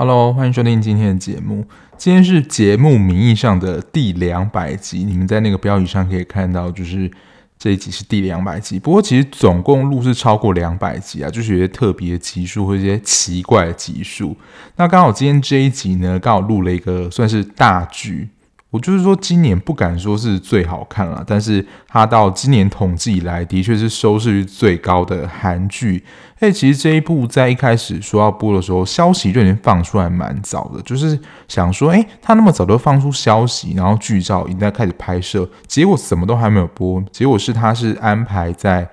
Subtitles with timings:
[0.00, 1.66] Hello，欢迎收听今天的节目。
[1.96, 7.10] 今天是节目名义上的第两百集，你们在那个标题上可以看到，就是
[7.58, 8.78] 这一集是第两百集。
[8.78, 14.36] 不过其实总共录是超过两百集啊，就是有些特别的集数或者一些奇怪的集数。
[14.76, 18.28] 那刚好今天这一集呢，刚好录了一个算是大剧。
[18.70, 26.04] 我就是说，今年不敢说是最好看了，但是它到今年统计以来，的确是收视率最高的韩剧。
[26.40, 31.18] 哎，其实这一部在一开始说要播的时候，消息就已经放出来蛮早的，就是
[31.48, 38.88] 想说，哎，他那么早就放出消息，然后剧照已经在开始拍摄，结果什么都还没有播，结果是他是安排在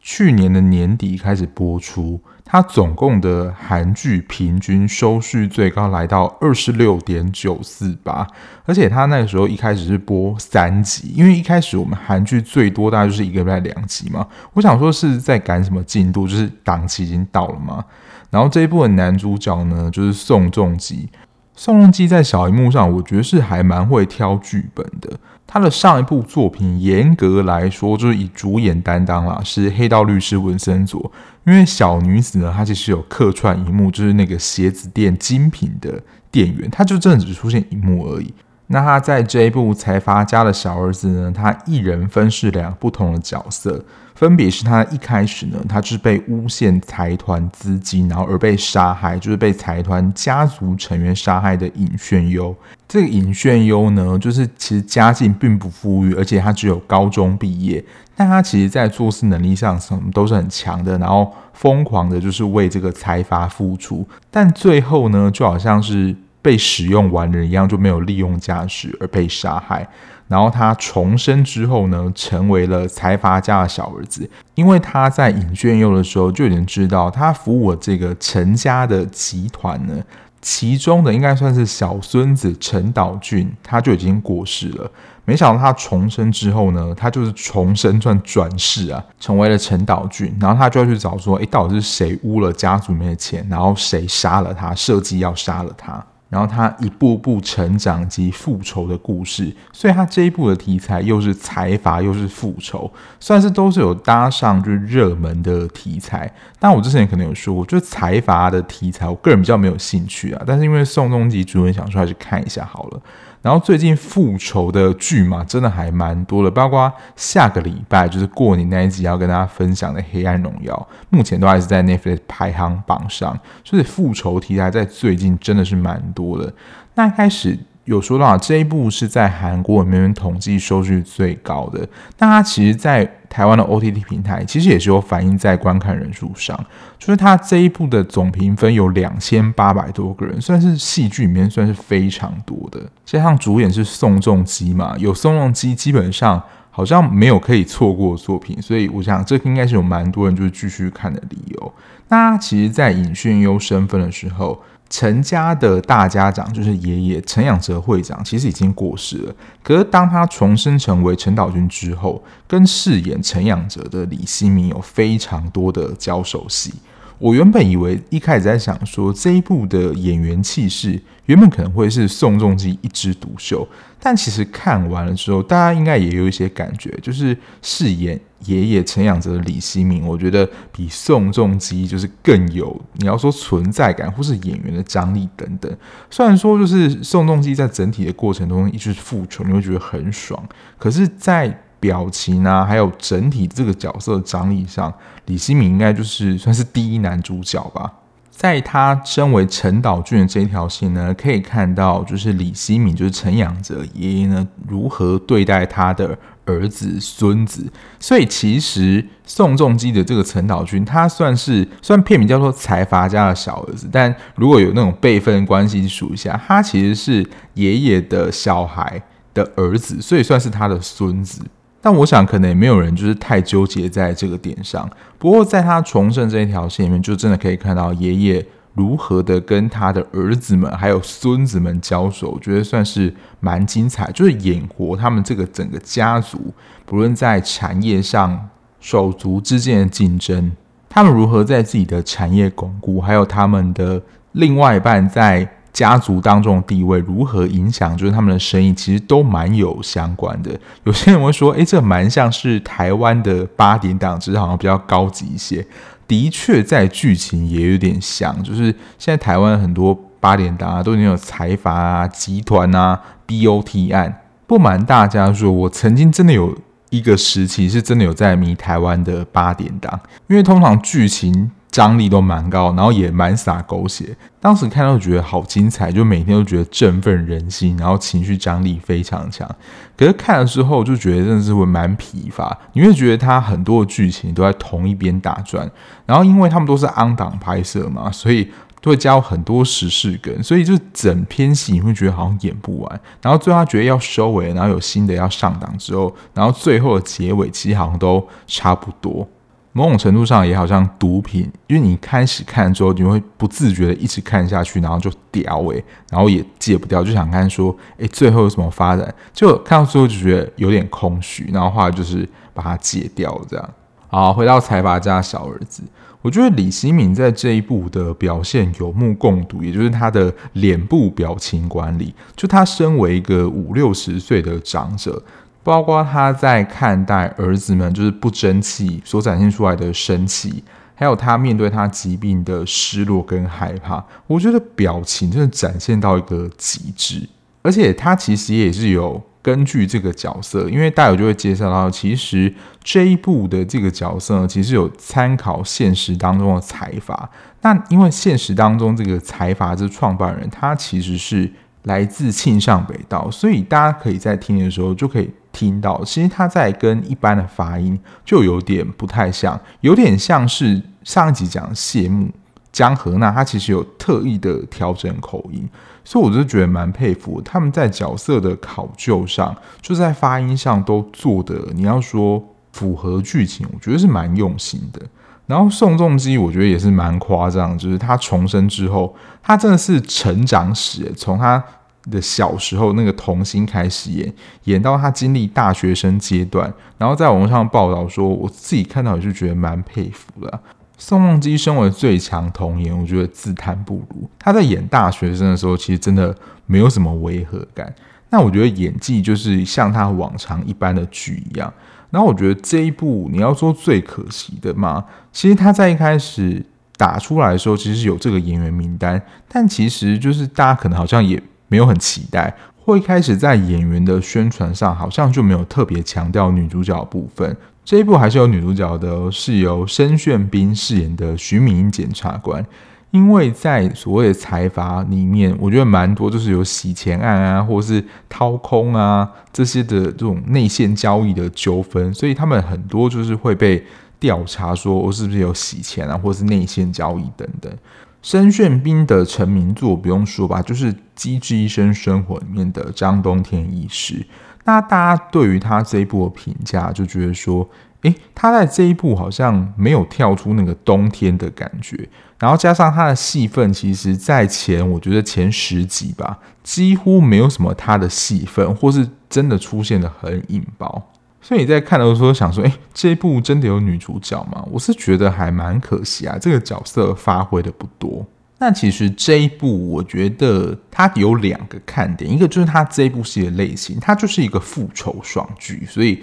[0.00, 2.20] 去年的年底开始播出。
[2.52, 8.26] 它总共的韩剧平均收视最高来到二十六点九四八，
[8.64, 14.26] 而且它那个时候一开始是播三集，因为一开始我们韩剧最多大概就是一个礼拜两集嘛。
[14.54, 17.84] 我想说是在赶什么进度，就是档期已经到了嘛。
[18.30, 21.08] 然后这一部的男主角呢，就是宋仲基。
[21.54, 25.12] 宋仲基在小荧幕上，我觉得是还蛮会挑剧本的。
[25.52, 31.02] 他的上一部作品，严格来说就是以主演担当啦，是《黑道律师文森佐》。
[31.44, 38.32] 因为小女子呢，她其实有客串一幕，就是那个鞋子店精品的店员，她就真的只出现一幕而已。
[38.68, 43.84] 那她在这一部财阀家的小儿子呢，他一人分饰两不同的角色，
[44.20, 52.54] 分别是他一开始呢，他是被诬陷财团资金，然后而被杀害，就是被财团家族成员杀害的尹炫优。
[52.86, 57.82] 这个尹炫优呢，就是其实家境并不富裕，而且他只有高中毕业，
[58.14, 66.14] 但他其实在做事能力上什么都是很强的，然后疯狂的就是为这个财阀付出，但最后呢，就好像是。
[66.42, 69.86] 被使用完了一样，就没有利用价值而被杀害。
[70.30, 74.30] 然后他重生之后呢，成为了财阀家的小儿子。
[74.54, 79.94] 因为他在尹炫优的时候就已经知道，他服务这个陈家的集团呢，
[80.40, 84.88] 其中的应该算是小孙子陈岛俊，他就已经过世了。
[85.24, 90.32] 没想到他重生之后呢，他就是重生转转世啊，成为了陈岛俊。
[90.40, 93.44] 然后他就要去找说，诶，到底是谁污了家族里面的钱？
[93.50, 94.72] 然后谁杀了他？
[94.76, 96.04] 设计要杀了他。
[96.30, 106.32] 然后他一步步成长及复仇的故事，所以他这一部的题材又是财阀又是复仇，算是都是有搭上就是热门的题材。
[106.58, 110.42] 但我之前可能有说过，就是财阀的题材，我个人比较没有兴趣啊。
[110.46, 113.02] 但是因为宋仲基主演想说，还是看一下好了。
[113.42, 120.74] 然后最近复仇的剧嘛，真的还蛮多的，包括下个礼拜就是过年那一集要跟大家分享的《黑暗荣耀》，
[121.08, 126.52] 目前都还是在 Netflix 排行榜上，所以复仇题材在最近真的是蛮多的。
[126.94, 127.58] 那一开始。
[127.84, 136.56] 有说到这一部是在韩国里面统计收视最高的，但它其实，在台湾的 OTT 平台其实也是有反映在观看人数上，
[136.98, 142.80] 就是它这一部的总评分有两千八百多个人，算是戏剧里面算是非常多的。
[143.04, 146.40] 加上主演是宋仲基嘛，有宋仲基基本上
[146.70, 151.74] 好像没有可以错过的作品，所以我想这应该是有蛮多人就是继续看的理由。
[152.08, 154.60] 那其实，在尹炫优身份的时候。
[154.90, 159.34] 陈家的大家长就是爷爷陈养哲会长，其实已经过世了。
[159.62, 166.74] 可是当他重生成为陈岛君之后，跟饰演陈养哲的李希民有非常多的交手戏。
[167.20, 173.68] 我原本以为一开始在想说这一部的演员气势原本可能会是宋仲基一枝独秀，
[174.00, 185.70] 但其实看完了之后，大家应该也有一些感觉，就是饰演爷爷陈养哲的李熙明，我觉得比宋仲基就是更有你要说存在感或是演员的张力等等。
[186.10, 190.42] 虽然说就是宋仲基在整体的过程中一直复仇，你会觉得很爽，
[190.78, 194.92] 可是，在表情啊，还有整体这个角色的张力上，
[195.24, 197.90] 李熙民应该就是算是第一男主角吧。
[198.30, 207.70] 在他身为陈岛俊的这条线呢，可以看到就是李熙民就是陈养哲爷爷呢如何对待他的儿子孙子。
[207.98, 219.02] 所以其实宋仲基的这个陈岛俊，他算是虽然片名叫做财阀家的小儿子，但如果有那种辈分关系数一下，他其实是爷爷的小孩
[219.34, 221.42] 的儿子，所以算是他的孙子。
[221.82, 224.88] 但我想，可能也没有人就是太纠结在这个点上。
[225.18, 234.10] 不过，在他重生这一条线里面，就真的可以看到爷爷如何的跟他的儿子们还有孙子们交手，我觉得算是蛮精彩。
[234.12, 236.52] 就是演活他们这个整个家族，
[236.84, 238.48] 不论在产业上
[238.78, 240.52] 手足之间的竞争，
[240.88, 245.48] 他们如何在自己的产业巩固，还有他们的另外一半在。
[245.72, 250.50] 家族当中的地位如何影响，就是他们的生意，其实都蛮有相关的。
[250.84, 255.64] 有些人会说，诶，这蛮像是台湾的八点档，只是好像比较高级一些。
[256.08, 258.64] 的确，在剧情也有点像，就是
[258.98, 264.22] 现在台湾很多八点档啊，都已经有财阀啊、集团啊、BOT 案。
[264.46, 266.58] 不瞒大家说，我曾经真的有
[266.90, 271.52] 一个时期是真的有在迷台湾的八点档，因为通常剧情。
[271.70, 274.16] 张力都蛮高，然后也蛮洒狗血。
[274.40, 279.48] 当时看到觉得好精彩，就每天都觉得振奋人心，然后情绪张力非常强。
[279.96, 285.70] 可是看了之后就觉得真的是会蛮疲乏，你会觉得他很多的剧情都在同一边打转。
[286.06, 288.50] 然后因为他们都是 on 档拍摄嘛，所以
[288.80, 293.00] 都会加入很多时事梗，所以就整篇戏你会觉得好像演不完。
[293.22, 299.28] 然后最后他觉得要收尾，然后有新的要上档之后，然后最后的结尾其实好像都差不多。
[299.72, 309.14] 某种程度上也好像毒品，因为你开始看之后，你会不自觉的一直看下去，然后就屌诶，然后也戒不掉，就想看说，诶，最后有什么发展？
[309.32, 313.70] 就看到最后就觉得有点空虚，然后后来就是把它戒掉这样。
[314.08, 315.84] 好，回到财阀家小儿子，
[316.20, 325.22] 我觉得李新敏在这一部的表现有目共睹，也就是他的脸部表情管理，就他身为一个五六十岁的长者。
[325.62, 330.64] 包括他在看待儿子们就是不争气所展现出来的生气，
[330.94, 337.28] 还有他面对他疾病的失落跟害怕，我觉得表情真的展现到一个极致。
[337.62, 342.52] 而且他其实也是有根据这个角色，因为大友就会介绍到，其实
[342.82, 347.28] 这一部的这个角色呢，其实有参考现实当中的财阀。
[347.60, 351.52] 那因为现实当中这个财阀这创办人，他其实是
[351.82, 355.30] 来自庆尚北道，所以大家可以在听的时候就可以。
[355.52, 362.28] 听到，其实他在跟一般的发音就有点不太像，有点像是上一集讲谢幕
[362.72, 365.68] 江河那，他其实有特意的调整口音，
[366.04, 372.42] 所以我就觉得蛮佩服他们在角色的考究上，就在发音上都做的，你要说
[372.72, 375.02] 符合剧情，我觉得是蛮用心的。
[375.46, 381.62] 然后宋仲基，我觉得也是蛮夸张，就是他重生之后，他真的是成长史，从他。
[382.10, 384.32] 的小时候那个童星开始演，
[384.64, 390.60] 演到他经历大学生阶段，然后在网络上报道说，我自己看到也是觉得蛮佩服的。
[390.96, 394.28] 宋仲基身为最强童颜，我觉得自叹不如。
[394.38, 396.34] 他在演大学生的时候，其实真的
[396.66, 397.94] 没有什么违和感。
[398.28, 401.72] 那我觉得演技就是像他往常一般的剧一样。
[402.10, 406.64] 然后我觉得这一部你要说最可惜的嘛，其实他在一开始
[406.96, 411.42] 打出来的时候，其实有这个演员名单，但其实就是大家可能好像也。
[411.70, 417.56] 没有很期待，或一开始在演员的宣传上，好像就没有特别强调女主角部分。
[417.82, 422.62] 这一部还是有女主角的，是由申炫彬饰演的徐敏英检察官。
[423.10, 433.84] 因为在所谓的财阀里面，我觉得蛮多就是有洗钱案啊，或是掏空啊这些的这种内线交易的纠纷，所以他们很多就是会被
[434.20, 437.72] 调查，说我是不是有洗钱啊，或是内线交易等等。
[438.22, 444.26] 申炫斌的成名作不用说吧，就是《机智医生生活》里面的张冬天医师。
[444.64, 447.68] 那大家对于他这一部的评价就觉得说，
[448.02, 452.08] 诶，他在这一部好像没有跳出那个冬天的感觉，
[452.38, 461.10] 然后加上他的戏份，其实在前我觉得前十集吧，几乎没有什么他的戏份，或是真的出现的很引爆。
[461.42, 464.64] 所以你在看的时候想说，诶，这一部真的有女主角吗？
[464.70, 468.26] 我是觉得还蛮可惜啊，这个角色发挥的不多。
[468.58, 476.22] 那其实这一部我觉得它有两个看点，一个就是它这一部戏的类型，它就是一个复仇爽剧，所以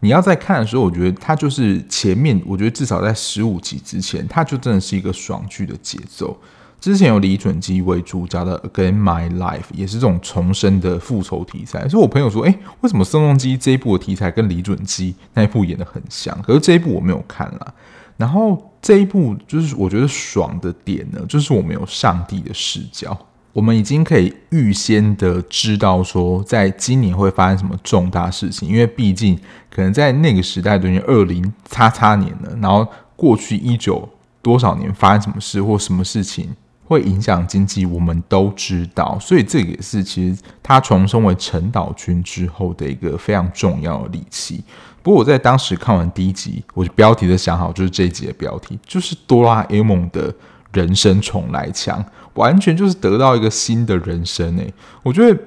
[0.00, 6.38] 你要在看的时候，我觉得它就是前面，我觉得至少在十五集之前，它就真的是一个爽剧的节奏。
[6.80, 16.40] 之前有李准基为主角的《Again My Life》也是这种重生的复仇题材，所以我朋友说：“诶，为什么宋仲基这一部的题材跟李准基那一部演得很像？
[16.40, 17.74] 可是这一部我没有看啦。
[18.16, 23.16] 然后这一部就是我觉得爽的点呢，就是我们有上帝的视角，
[23.52, 29.36] 我们已经可以预先的知道说，在今年会发生什么重大事情，因为毕竟
[29.68, 34.08] 可能在那个时代都已经二零叉叉年了，然后过去一九
[34.40, 36.48] 多少年发生什么事或什么事情。”
[36.88, 44.64] 会影响经济，我们都知道，所以这个也是其实他重生为陈岛君之后的一个非常重要的利器。
[45.02, 50.34] 不过我在当时看完第一集，我标题都想好，就是这一集的标题，就是哆啦 A 梦的
[50.72, 52.02] 人生重来枪，
[52.32, 54.72] 完全就是得到一个新的人生诶。
[55.02, 55.38] 我觉得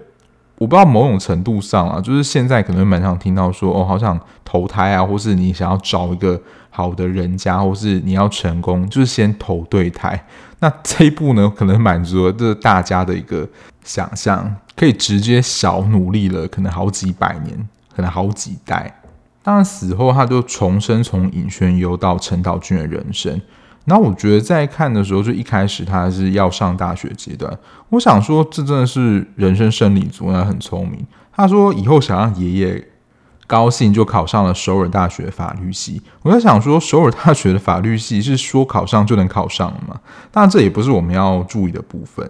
[0.61, 6.39] 我不知道某种程度上啊，就是现在可能蛮常听到说，哦，好想投胎啊，或是你想要找一个
[6.69, 10.23] 好的人家，或是你要成功，就是先投对胎。
[10.59, 13.49] 那这一步呢，可能满足了这大家的一个
[13.83, 19.01] 想象，可以直接少努力了，可能好几百年，可能好几代。
[19.41, 23.41] 当然死后他就重生，从尹宣优到陈道君的人生。
[23.85, 27.51] 然后我觉得在看的时候，就一开始他是要上大学阶段，
[27.89, 31.03] 我想说这真的是人生胜利组，那很聪明。
[31.33, 32.87] 他说以后想让爷爷
[33.47, 35.99] 高兴，就考上了首尔大学法律系。
[36.21, 39.99] 我在想说，首尔大学的法律系是说考上就能考上吗？
[40.29, 42.29] 当然这也不是我们要注意的部分。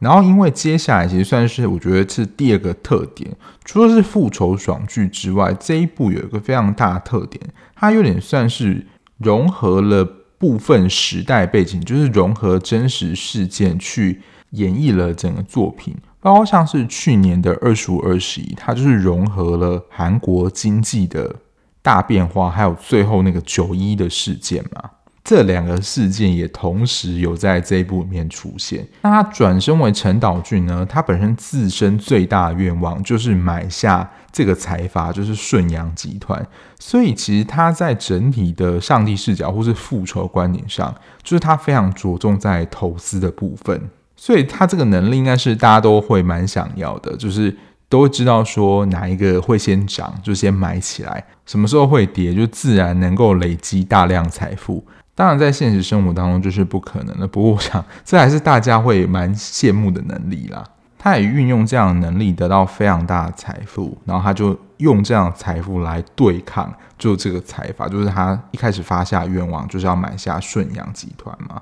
[0.00, 3.30] 然后因为接下来其实算是我觉得是第二个特点，
[3.64, 7.42] 除了是复仇爽剧之外，这一部有一个非常大的特点，
[7.74, 10.06] 它有点算是融合了。
[10.40, 21.36] 部分时代背景就是融合真实事件去演绎了整个作品，包括像是去年的二十五二十一，它就是融合了韩国经济的
[21.82, 24.90] 大变化，还有最后那个九一的事件嘛。
[25.22, 28.86] 这两个事件也同时有在这一部里面出现。
[29.02, 30.84] 那他转身为陈岛俊呢？
[30.88, 36.44] 他本身自身最大的愿望就是买下这个财阀，就是顺阳集团。
[36.78, 43.90] 所以其实他在整体的上帝视角或是复仇观点上，就是他非常着重在投资的部分。
[44.16, 47.54] 所以他这个能力应该是大家都会蛮想要的，就是
[47.88, 54.84] 都会知道说哪一个会先涨，就先买起来；什么时候会跌，就自然能够累积大量财富。
[55.14, 57.26] 当然，在现实生活当中这是不可能的。
[57.26, 60.64] 不过，我想 这还是大家会蛮羡慕的能力啦。
[60.98, 71.60] 他也运用这样的能力得到非常大的财富，然后他就用这样的财富来对抗就这个财阀，就是他一开始发下愿望就是要买下顺阳集团嘛。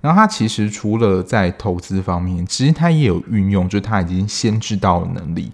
[0.00, 5.52] 然后他其实除了在投资方面，其实他也有运用，就是他已经先知道的能力，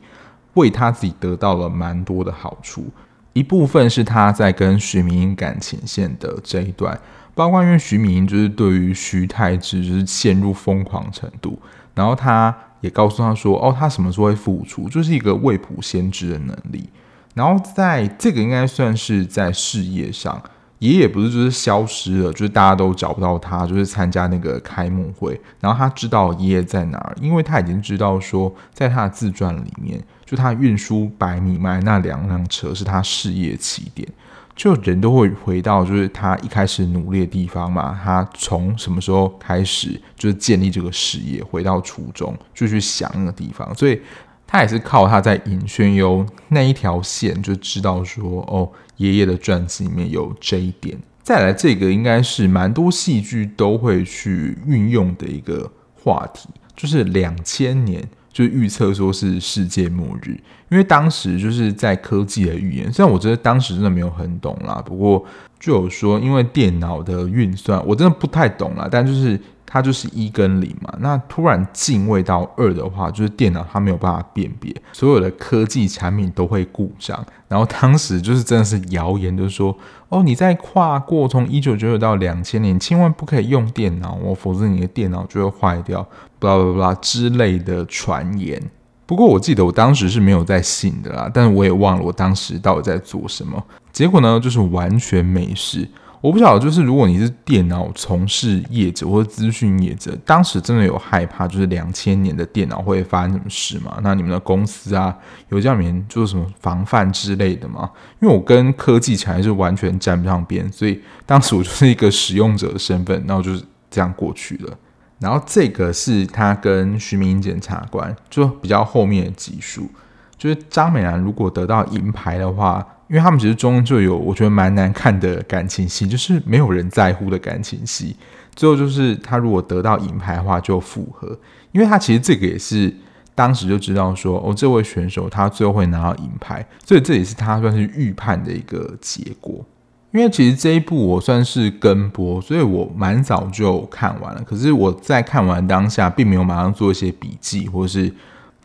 [0.55, 2.87] 为他自己得到了蛮多的好处。
[3.33, 6.97] 一部分是他在跟徐明英感情线的这一段。
[7.37, 11.59] 包括因为徐明英就是对于徐太志就是陷入疯狂程度，
[11.95, 14.89] 然后他也告诉他说：“哦，他什么时候会复出？
[14.89, 16.89] 就是一个未卜先知的能力。”
[17.35, 20.43] 然后在这个应该算是在事业上，
[20.79, 34.09] 爷爷不是就是消失了，就是大家都找不到他，就是参加那个开幕会，然后他知道爷爷在哪儿，因为他已经知道说，在他的自传里面，就他运输百米卖那两辆车是他事业起点。
[34.57, 37.97] 就人都会回到，就是他一开始努力的地方嘛。
[38.03, 43.73] 他从什么时候开始就是建立这个事业，回到初中就去想那个地方。
[43.75, 44.01] 所以
[44.47, 50.99] 他也是靠他在尹宣优那一条线，就知道说哦，爷爷的传记里面有这一点。
[51.23, 55.71] 再来，这个应该是蛮多戏剧都会去运用的一个
[56.03, 58.03] 话题，就是两千年。
[58.37, 60.33] 就预测说是世界末日，
[60.69, 65.25] 因为当时就是在科技的预言，虽然我觉得当时真的没有很懂啦，不过
[65.59, 69.41] 就有说因为电脑的运算，我真的不太懂啦，但就是。
[69.67, 77.23] 它就是一跟零嘛，那突然进位到二的话，就是电脑它没有办法辨别，所有的科技产品都会故障。
[77.49, 79.77] 然后当时就是真的是谣言，就是说
[80.09, 86.07] 哦，你在跨过从一九九九到两千年，千万不可以用电脑哦，否则你的电脑就会坏掉，
[86.39, 88.63] 巴拉巴拉之类的传言。
[89.05, 93.63] 不过我记得我当时是没有在信的啦，但是我也忘了我当时到底在做什么。
[93.93, 95.89] 结果呢，就是完全没事。
[96.27, 103.97] 我不晓得，就是如果你是电脑从事业者或者资讯业者，当时真的有害怕，就是两千年的电脑会发生什么事吗？
[104.03, 105.17] 那你们的公司啊，
[105.51, 107.89] 有这样里面做什么防范之类的吗？
[108.21, 114.77] 因为我跟科技产业是完全沾不上边，所以当时我就是一个使用者的身份，然后就是这样过去了。
[115.21, 119.89] 然后这个是他跟徐明检察官，就比较后面的集数，
[120.37, 122.85] 就是张美兰如果得到银牌的话。
[123.09, 128.17] 因为他们其实中就有我觉得蛮难看的感情戏，就是没有人在乎的感情戏。
[128.55, 131.39] 最后就是他如果得到银牌的话就复合，
[131.71, 132.93] 因为他其实这个也是
[133.35, 139.65] 当时就知道说哦，这位选手他最后会拿到银牌，所以这也是他算是预判的一个结果。
[140.13, 144.43] 因为其实这一部我算是跟播，所以我蛮早就看完了。
[144.43, 148.13] 可是我在看完当下，并没有马上做一些笔记或是。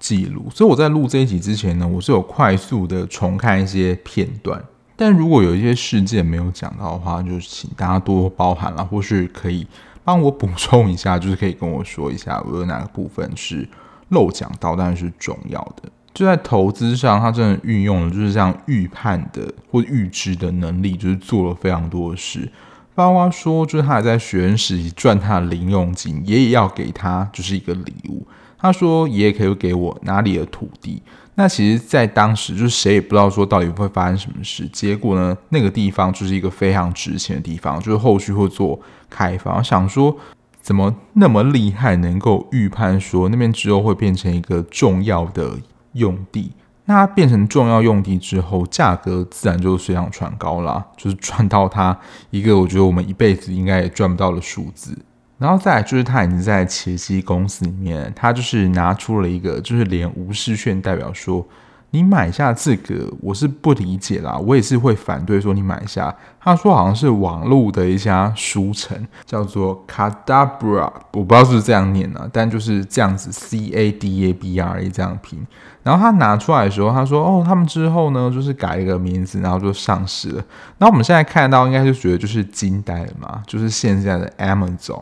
[0.01, 4.61] 记录，所以我在录这一集之前呢，我是有快速的重看一些片段。
[4.97, 9.65] 但如果有一些事件没有讲到的话，就请大家多多包涵了，或是可以
[10.03, 13.67] 帮我补充一下，就是可以跟我说一下，我有哪个部分是
[14.09, 15.89] 漏讲到，但是重要的。
[16.13, 22.51] 就在投资上，他真的运用了就是这样预判的或预知的能力，就是做了非常多的事。
[22.93, 28.27] 包括说，就是他还在学生时期赚他的零用金，爷爷要给他就是一个礼物。
[28.61, 31.01] 他说：“爷爷可以给我哪里的土地？
[31.33, 34.67] 那其实，在当时，就是谁也不知道说到底会发生什么事。
[34.67, 39.63] 结果呢，那个地方就是一个非常值钱的地方，就是后续会做开发。
[39.63, 40.15] 想说，
[40.61, 45.57] 怎么那么厉害，能够预判说那边之后会变成一个重要的
[45.93, 46.51] 用地？
[46.85, 51.97] 那它变成重要用地之后，价格自然就水涨船高啦，就是赚到它
[52.29, 54.97] 一个我觉得我们一辈子应该也赚不到的数字。
[55.41, 61.43] 然后再来就是他已经在茄基公司里面，他就是拿出了一个，就是连吴世炫代表说，
[61.89, 66.15] 你买下这个，我是不理解啦，我也是会反对说你买下。
[66.39, 68.95] 他说好像是网络的一家书城，
[69.25, 75.39] 叫做 Cadabra，我不知道是不是这样念啊，但就是这样子 C A D A B R A 这样拼。
[75.81, 80.35] 然后他拿出来的时候，他说哦，他们之后呢就是改了一个名字，然后就上市了。
[80.77, 85.01] 然后我们现在看到，应该就觉得就是惊呆了嘛，就是现在的 Amazon。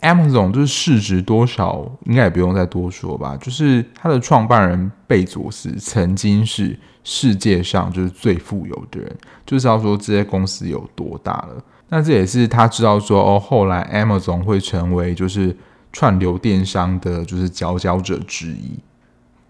[0.00, 3.36] Amazon 就是市值多少，应该也不用再多说吧。
[3.40, 11.64] 就是他的创办人贝佐斯曾经是世界上就是最富有的人，就是要说这些公司有多大了。
[11.88, 15.56] 那这也是他知道说哦，后来 Amazon 会成为就是
[15.92, 18.78] 串流电商的就是佼佼者之一。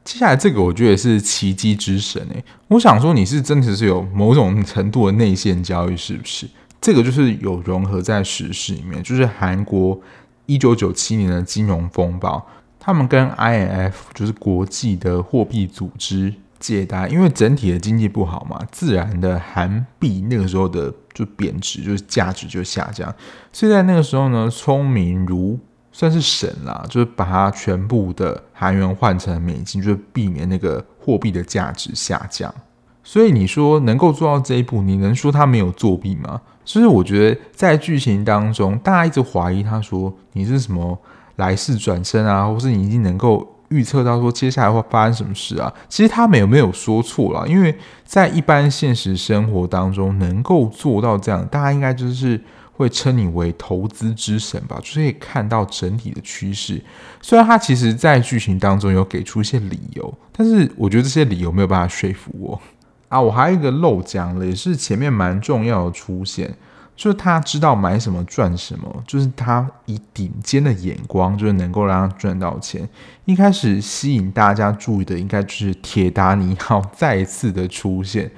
[0.05, 6.47] 接下来这个我觉得也是奇迹之神诶，我想说你是真的是有某种程度的内线交易，是不是？
[6.81, 10.01] 这个就是有融合在时事里面，就是韩国。
[10.47, 12.47] 一九九七年的金融风暴，
[12.79, 23.15] 他们跟 IMF 就是国际的货币组织借贷，因为整体的经济不好嘛，自然的韩币那个时候的就贬值，就是价值就下降。
[23.53, 25.59] 所以在那个时候呢，聪明如
[25.93, 32.55] 算是神啦，就是把它全部的韩元换成美金，就是避免那个货币的价值下降。
[33.03, 36.41] 所以你说能够做到这一步，你能说他没有作弊吗？
[36.67, 40.99] 所以我觉得在剧情当中，大家一直怀疑他说你是什么
[41.37, 45.73] 来世转生啊，或是你已经能够预测到说接下来会发生什么事啊？
[45.89, 47.47] 其实他们有没有说错了？
[47.49, 52.41] 因为在一般现实生活当中，能够做到这样，大家应该就是
[52.73, 54.79] 会称你为投资之神吧？
[54.81, 56.83] 就是可以看到整体的趋势。
[57.23, 62.61] 虽然他其实在剧情当中有给出一些理由，但是我觉得这些理由没有办法说服我。
[63.09, 66.53] 啊，我还有一个漏讲了，也是前面蛮重要的出现，
[66.97, 72.89] 就是他知道买什么赚什么，就是他以顶尖的眼光，就是能够让他赚到钱。
[73.25, 78.31] 一开始吸引大家注意的，应该就是铁达尼号再次的出现。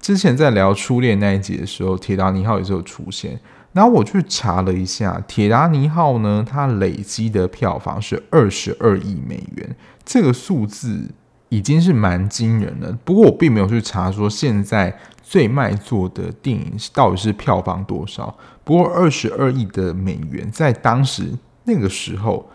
[0.00, 3.38] 之前在聊初恋那一集的时候，铁达尼号也是有出现。
[3.72, 11.10] 然后我去查了一下，铁达尼号呢，它累积的票房是二十二亿美元，这个数字。
[11.48, 18.36] 已经是蛮惊人的，不过我并没有去查说现在最卖座的电影到底是票房多少。
[18.64, 21.32] 不过二十二亿的美元，在当时
[21.64, 22.48] 那个时候，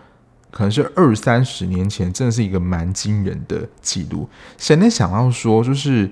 [0.52, 4.28] 可能是二三十年前，真的是一个蛮惊人的记录。
[4.58, 6.12] 谁能想到说，就是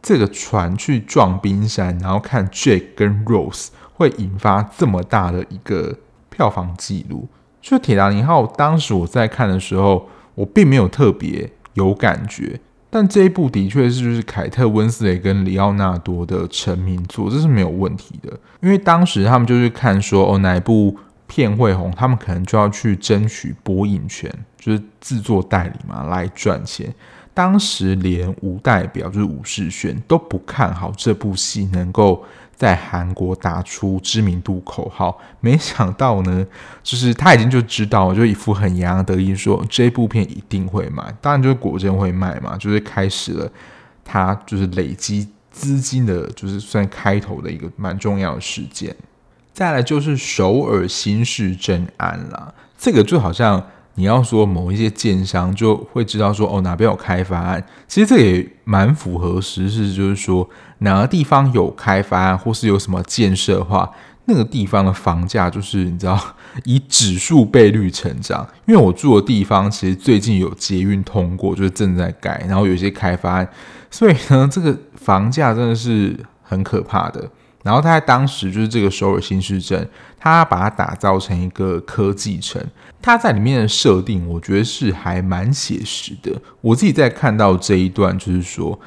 [0.00, 5.98] 这个船去撞冰山，然后看 Jack 跟 Rose 会引发这么大的一个
[6.30, 7.28] 票房记录？
[7.60, 11.52] 就铁达尼号，当时我在看的时候，我并没有特别。
[11.74, 12.58] 有感觉，
[12.90, 18.30] 但这一部的确是就是凯特温斯雷跟里奥纳多的成名作，这是没有问题的。
[18.60, 26.94] 因为当时他们就是看说哦，哪一部片会红，他们可能就要去争取播映权，就是制作代理嘛，来赚钱。
[27.34, 32.24] 当时连吴代表就是吴世炫都不看好这部戏能够。
[32.54, 36.46] 在韩国打出知名度口号，没想到呢，
[36.82, 43.50] 就是他已经就知道，就一副很洋洋得意说这部片一定会卖，当然就是果真会卖嘛，就是开始了
[44.04, 48.94] 他就是累积资金的，就是算开头的一个蛮重要的事件。
[49.52, 53.64] 再来就是首尔新市镇案啦，这个就好像。
[53.94, 63.90] 你要说某一些建商就会知道说哦，哪边有开发案，其实这也蛮符合实事，就是说哪个地方有开发案或是有什么建设的话，
[64.24, 66.18] 那个地方的房价就是你知道
[66.64, 68.48] 以指数倍率成长。
[68.66, 73.48] 因为我住的地方其实最近有捷运通过，就是正在盖，然后有一些开发案，
[73.90, 77.28] 所以呢，这个房价真的是很可怕的。
[77.62, 82.60] 然后他在当时就是这个首尔新市镇，他把它打造成一个科技城。
[83.02, 86.40] 他在里面的设定，我觉得是还蛮写实的。
[86.60, 88.78] 我自己在看到这一段，就是说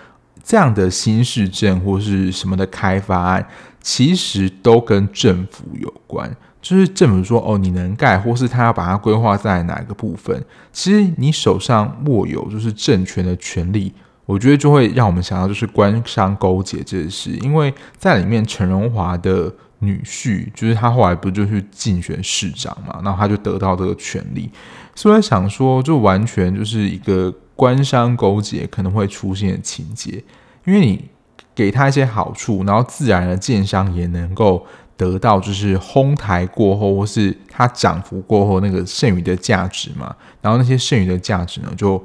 [0.41, 3.45] 这样的新市镇或是什么的开发案，
[3.81, 6.35] 其实都跟政府有关。
[6.61, 13.93] 就是政府说哦，你能盖，或是他要把它规划在哪个部分，其实你手上握有就是政权的权利。
[14.25, 24.49] 我觉得就会让我们想到就是官商勾结这件事，因为在里面陈荣华的女婿，就是他后来不就去竞选市长嘛，然后他就得到这个权利，
[24.95, 30.23] 所以想说就完全就是一个官商勾结可能会出现的情节，
[30.65, 31.05] 因为你
[31.53, 34.65] 给他一些好处，然后自然的建商也能够
[34.97, 42.03] 得到就是哄抬过后或是它涨幅过后那个剩余的价值嘛，然后那些剩余的价值呢就。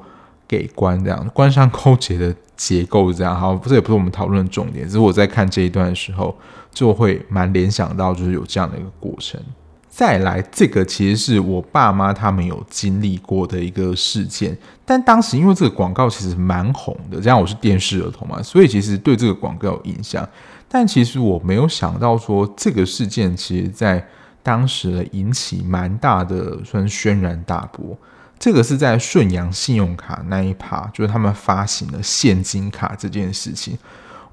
[0.50, 3.38] 给官这样，官商勾结的结构这样。
[3.38, 6.36] 好，这也不是我们讨论的重点，只是我在看这一段的时候，
[6.72, 9.40] 就会蛮联想到，就是有这样的一个过程。
[9.88, 20.28] 再来，这个其实是我爸妈他们有经历过的一个事件，但当时因为这个广告其实蛮红的，这样我是电视儿童嘛，所以其实对这个广告有印象。
[20.68, 24.04] 但其实我没有想到说，这个事件其实在
[24.42, 27.96] 当时引起蛮大的，算轩然大波。
[28.40, 33.78] 这个是在顺阳信用卡那一趴，就是他们发行了现金卡这件事情。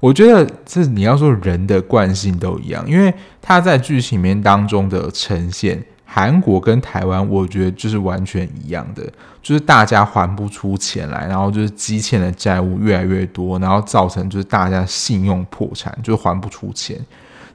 [0.00, 9.02] 我觉得这你要说人的惯性都一样，因为他在剧情里面当中的呈现，韩国跟台湾，我觉得就是完全一样的，
[9.42, 16.96] 就是大家还不出钱来，然后就是积欠的债务越来越多，然后造成就是大家信用破产，就是还不出钱。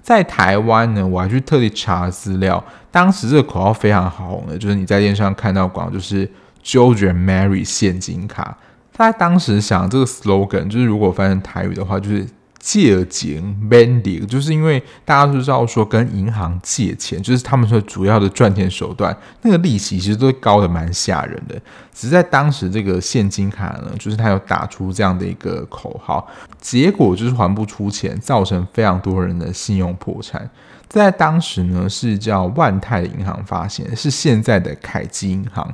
[0.01, 2.61] 在台湾呢，我还去特地查资料，
[2.91, 6.29] 当时这个口号非常好红的，就是你在电视上看到广告，就是
[6.63, 8.57] George and Mary 现金卡。
[8.95, 12.25] 他当时想这个 slogan，就是如果翻成台语的话，就是
[12.59, 21.55] 借钱免利，就是因为大家都知道说跟银行借钱，就是他们说主要的赚钱手段，那个利息其实都高的蛮吓人的。
[21.91, 26.27] 只是在当时这个现金卡呢，就是他有打出这样的一个口号，
[26.61, 30.47] 结果就是还不出钱，造成非常多人的信用破产。
[30.87, 35.67] 在当时呢，是叫万泰银行发行，是现在的凯基银行。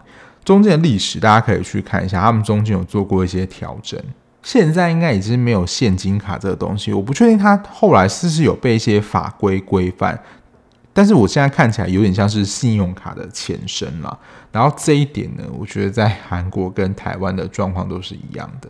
[0.44, 4.02] 中间的历史大家可以去看一下，他们中间有做过一些调整。
[4.42, 10.20] 现在应该已经没有现金卡这个东西，我不确定它后来是不是有被一些法规规范。
[10.94, 14.18] 但是我现在看起来有点像是信用卡的前身了。
[14.52, 18.70] 然后这一点呢，我觉得在韩国跟台湾的状况都是一样的。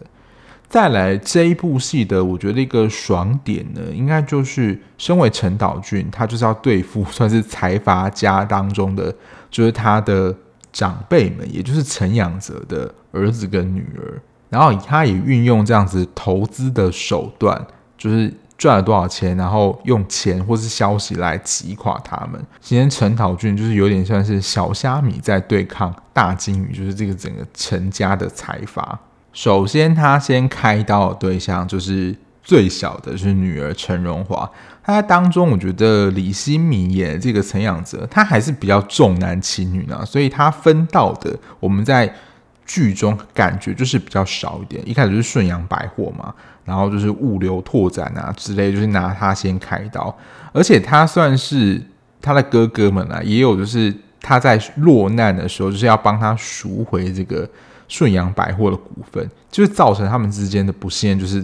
[0.67, 9.15] 再来这一部戏的，我觉得一个爽点呢，应该就是身为陈导俊，他就是要对付算是财阀家当中的，
[9.51, 10.35] 就是他的。
[10.71, 17.65] 长辈们，也就是陈养泽的儿子跟女儿，然后他也运用这样子投资的手段，
[17.97, 22.39] 就是赚了多少钱，然后用钱或是消息来击垮他们。
[22.59, 28.99] 今天陈导俊就是有点像是小虾米在对抗大鲸鱼，就是这个整个陈家的财阀。
[29.31, 34.49] 首先，他先开刀的对象就是最小的，就是女儿陈荣华。
[34.89, 42.13] 他当中，我觉得李欣敏演这个陈养泽，他还是比较重男轻女呢，所以他分到的我们在
[42.65, 44.81] 剧中感觉就是比较少一点。
[44.87, 46.33] 一开始就是顺阳百货嘛，
[46.65, 50.15] 然后就是物流拓展啊之类，就是拿他先开刀，
[50.53, 51.81] 而且他算是
[52.21, 57.49] 他的哥哥们啊，也有就是他在落难的时候，就是要帮他赎回这个
[57.87, 61.43] 顺阳百货的股份，就是造成他们之间的不信任，就是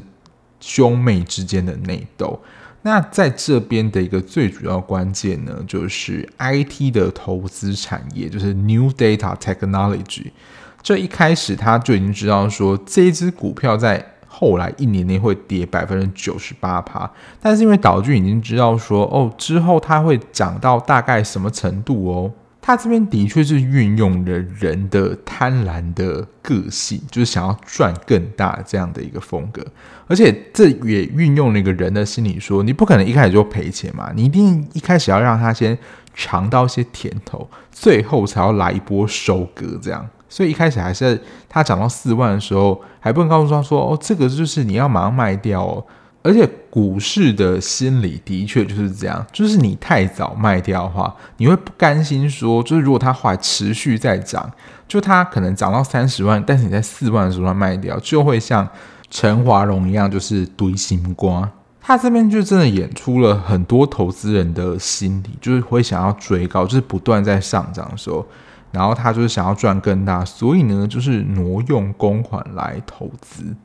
[0.60, 2.40] 兄妹之间的内斗。
[2.86, 10.28] 那在这边的一个最主要关键呢，就是 IT 的投资产业，就是 New Data Technology。
[10.84, 17.10] 这一开始他就已经知道说，这一只股票在后来一年内会跌百分之九十八趴，
[17.42, 22.32] 但是因为导剧已经知道说，哦，之后它会涨到大概什么程度哦。
[22.66, 29.64] 他这边的确是运用了人的贪婪的个性，就是想要赚更大这样的一个风格，
[30.08, 35.78] 而且这也运用了一个人的心理，说你不可能一开始就赔钱嘛，你一定一开始要让他先
[36.16, 40.04] 尝到一些甜头，最后才要来一波收割这样。
[40.28, 45.86] 所以一开始还是他涨到四万的时候，还不能告诉他说，哦，这个就是你要马上卖掉哦。
[46.26, 54.52] 而且股市的心理的确就是这样，就是你太早卖掉的话，你会不甘心说，就是如果它还持续在涨，
[54.88, 58.68] 就它可能涨到三十万，但是你在四万的时候卖掉，就会像
[59.12, 61.48] 陈华荣一样，就是堆心瓜。
[61.80, 68.26] 他这边就真的演出了很多投资人的心理，就是会想要追高，就是不断在上涨的时候，
[68.72, 73.56] 然后他就是想要赚更大，所以呢，就是挪用公款来投资。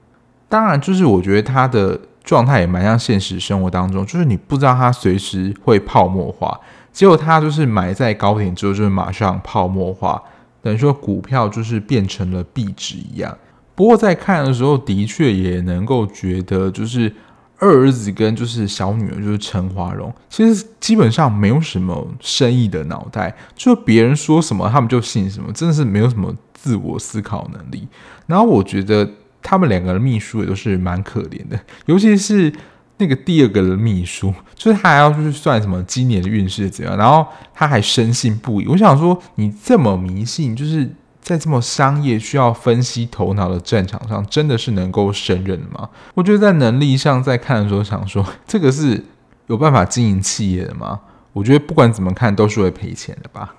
[0.50, 1.98] 当然，就是我觉得他的。
[2.22, 6.60] 状态也蛮像现实生活当中，就是你不知道它随时会泡沫化，
[6.92, 10.22] 结果它就是买在高点之后，就是马上泡沫化，
[10.62, 13.36] 等于说股票就是变成了壁纸一样。
[13.74, 17.12] 不过在看的时候，的确也能够觉得，就是
[17.58, 27.88] 二儿子跟就是小女儿，就是陈华荣，其实基本上没有什么生意的脑袋，就别人说什么他们就信什么，真的是没有什么自我思考能力。
[28.26, 29.10] 然后我觉得。
[29.42, 32.52] 他们两个的秘书也都是蛮可怜的， 尤其是
[32.98, 38.66] 那个第二个的秘书，就是他还要去算什么今年的运势怎样，然后他还深信不疑。
[38.66, 45.88] 我想说，你这么迷信，就是在这么商业需要分析头脑的战场上，真的是能够胜任的吗？
[46.14, 49.02] 我觉得在能力上，在看的时候想说， 这个是
[49.46, 51.00] 有办法经营企业的吗？
[51.32, 53.54] 我觉得不管怎么看，都是会赔钱的吧。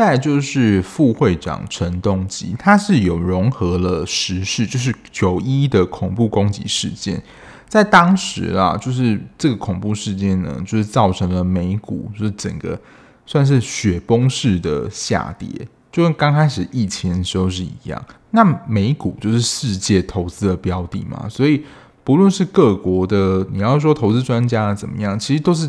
[0.00, 7.22] 再就是副会长陈东吉，他是有融合了时事，就是九一的恐怖攻击事件，
[7.68, 12.80] 在当时啊，就是这个恐怖事件呢，就是造成了美股就是整个
[13.26, 15.46] 算是雪崩式的下跌，
[15.92, 18.02] 就跟刚开始疫情的时候是一样。
[18.30, 21.62] 那美股就是世界投资的标的嘛，所以
[22.02, 25.68] 不论是各国的，你要说投资专家怎么样，其实都是。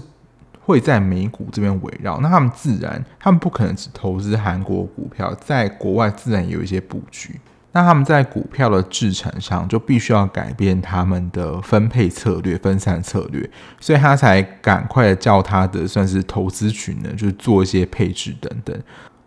[0.71, 7.39] 会在美股这边围绕，那他们自然，他们不可能只投资韩国股票，在国外自然有一些布局。
[7.73, 18.77] 那他们在股票的制成上就必须要改变他们的分配策略、分散策略，所以他才赶快叫他的算是投资群呢，就是做一些配置等等。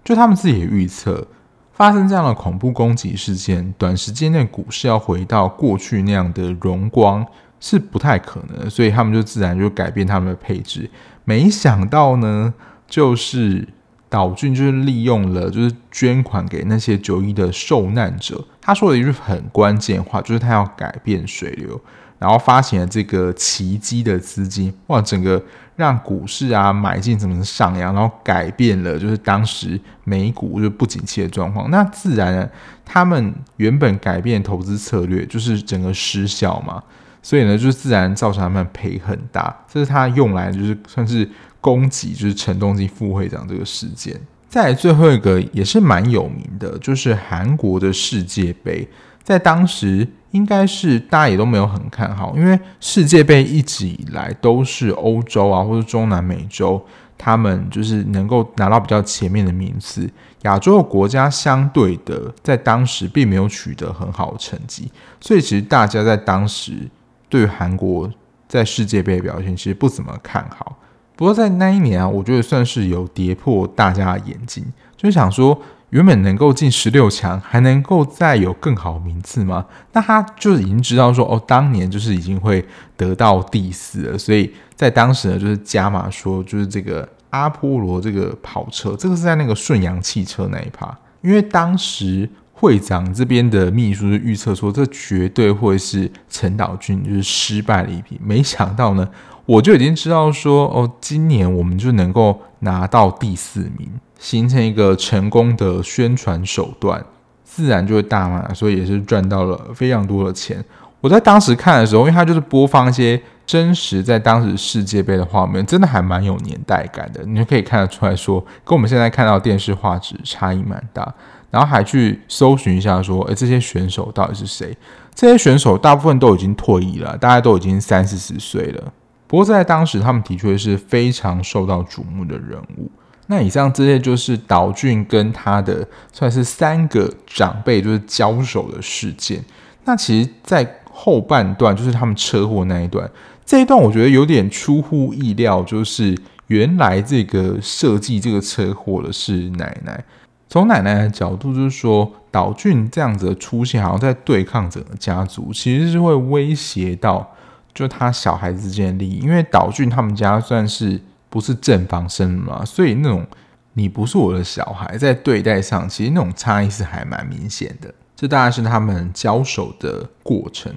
[0.04, 1.26] 就他们自己也预测，
[1.72, 7.26] 发生这样的恐怖攻击事件，短时间内股市要回到过去那样的荣光
[7.58, 10.90] 是不太可能，所以他们就自然就改变他们的配置。
[11.24, 12.54] 没想到呢，
[12.86, 13.66] 就是
[14.08, 18.44] 岛俊就是利用了，就是捐款给那些九一的受难者。
[18.60, 21.80] 他说了一句很关键话，就是他要改变水流，
[22.18, 25.42] 然后发行了这个奇迹的资金，哇，整个
[25.76, 31.70] 让股市啊买进怎么上扬，然后改变了就是当时美股就不景气的状况。
[31.70, 32.48] 那自然，
[32.84, 36.82] 他们原本改变投资策略，就是整个失效嘛。
[37.24, 39.64] 所以呢，就是自然造成他们赔很大。
[39.66, 41.26] 这是他用来就是算是
[41.58, 44.14] 攻击，就是陈东基副会长这个事件。
[44.46, 48.86] 再最后一个也是蛮有名的，就是韩国的世界杯，
[49.22, 56.80] 在当时应该是大家也都没有很看好，因为世界杯一直以来都是欧洲啊或者中南美洲，
[57.16, 60.08] 他们就是能够拿到比较前面的名次。
[60.42, 66.90] 亚洲的国家相对的在当时并没有取得很好的成绩，所以其实大家在当时。
[67.28, 68.10] 对于韩国
[68.46, 70.78] 在世界杯表现，其实不怎么看好。
[71.16, 74.64] 不过在那一年啊，我觉得算是有跌破大家的眼镜，
[74.96, 75.60] 就是想说，
[75.90, 79.64] 原本能够进十六强，还能够再有更好名次吗？
[79.92, 82.64] 那他就已经知道说，哦，当年就是已经会
[82.96, 84.18] 得到第四了。
[84.18, 92.28] 所以在当时呢，就是加码说，就是这个阿波罗这个跑车，这个是在那个顺阳汽车那一趴，因为当时。
[92.64, 98.18] 会长这边的秘书就预测说，这绝对会是陈岛俊就是失败的一批。
[98.24, 99.06] 没想到呢，
[99.44, 103.86] 我就已经知道说，哦，今年我们就能够拿到第四名，
[104.18, 107.04] 形成一个成功的宣传手段，
[107.44, 110.64] 自然就会大卖，所以也是赚到了非常多的钱。
[111.02, 121.14] 我在当时看的时候，因为他就是播放一些真实在当时世界杯的画面，真的还蛮有年代感的，你就可以看得出来说，跟我们现在看到电视画质差异蛮大。
[121.54, 124.76] 然后还去搜寻一下，说，诶，这些选手到底是谁？
[125.14, 128.92] 这些选手大部分都已经退役了，大家都已经三四十岁了。
[129.28, 132.90] 不过在当时，他们的确是非常受到瞩目的人物。
[133.28, 139.40] 那以上这些就是岛俊跟他的算是三个长辈就是交手的事件。
[139.84, 143.08] 那其实，在后半段就是他们车祸那一段，
[143.46, 150.04] 这一段我觉得有点出乎意料，就是原来这个设计这个车祸的是奶奶。
[150.48, 157.34] 从奶奶的角度，就是说岛俊这样子的出现，好像在对抗整个家族，其实是会威胁到
[157.74, 159.18] 就他小孩子之间的利益。
[159.18, 163.26] 因为岛俊他们家算是不是正房生嘛，所以那种
[163.72, 167.92] 你不是我的小孩，在对待上其实那种差异是还蛮明显的。
[168.14, 170.72] 这大概是他们交手的过程。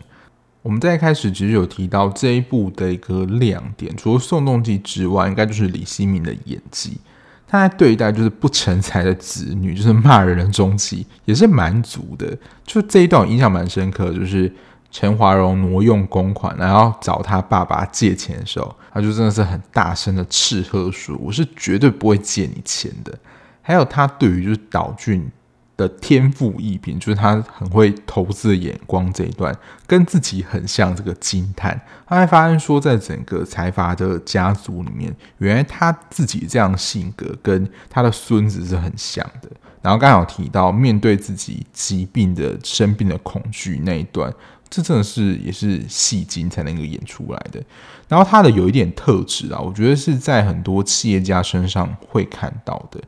[0.64, 6.98] 我们在一开始其实有提到这一部的一个亮点，除了宋仲基之外，应该就是李曦明的演技。
[7.48, 12.38] 他在对待就是不成才的子女， 就是骂人的中气，也是蛮足的。
[12.66, 14.54] 就这一段我印象蛮深刻，就是
[14.92, 23.18] 陈华荣挪用公款，然后找他爸爸借钱的时候，他就真的是很大声的斥喝说：“我是绝对不会借你钱的。”
[23.64, 25.30] 还有他对于就是岛俊。
[25.78, 30.98] 的天赋异禀，就是他很会投资的眼光这一段，跟自己很像。
[30.98, 39.50] 这个惊叹，他还发现说，在整个财阀的家族里面，原来他自己这样性格跟他的孙子是很像的。
[39.84, 44.34] 然后刚好提到面对自己疾病的生病的恐惧那一段，
[44.68, 47.62] 这真的是也是戏精才能够演出来的。
[48.08, 53.00] 然后他的有一点特质啊，我觉得是在很多企业家身上会看到的。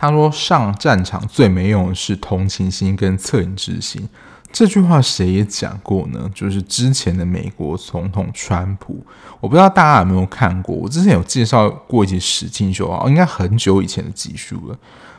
[0.00, 4.08] 他说：“上战场最没用的是同情心跟恻隐之心。”
[4.50, 6.30] 这句话谁也讲过呢？
[6.32, 9.04] 就是之前的美国总统川普。
[9.40, 14.78] 我不知道大家有没有看过，我之前有介绍过一集实境秀啊，应该很久以前的集数了。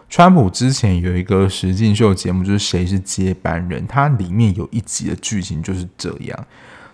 [0.10, 3.86] 川普之前有一个实境秀节目，就是谁是接班人？
[3.86, 6.46] 它里面有一集的剧情就是这样，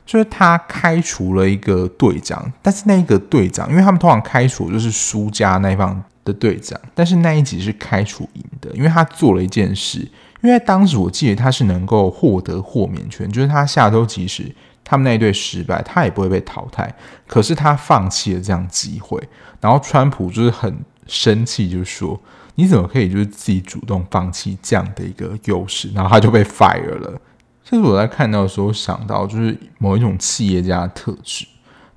[0.05, 9.99] 就是他开除了一个队长，但是那一个队长，因为他们通常开除就是输家那一方的队长，但是那一集是开除赢的，因为他做了一件事，
[10.41, 16.93] 因为当时我记得他是能够获得豁免权，就是他下周即使他们那一队失败，他也不会被淘汰，
[17.27, 19.21] 可是他放弃了这样机会，
[19.61, 20.75] 然后川普就是很
[21.07, 22.19] 生气，就说
[22.55, 27.21] 你怎么可以就是自己主动放弃这样的一个优势，然后他就被 fire 了。
[27.63, 31.45] 这是我在看到的时候想到，就是某一种企业家的特质。